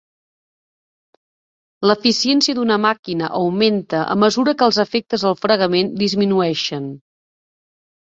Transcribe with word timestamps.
L'eficiència 1.89 2.57
d'una 2.61 2.79
màquina 2.87 3.29
augmenta 3.43 4.01
a 4.17 4.19
mesura 4.25 4.59
que 4.63 4.69
els 4.71 4.83
efectes 4.89 5.29
del 5.29 5.41
fregament 5.45 5.97
disminueixen. 6.05 6.93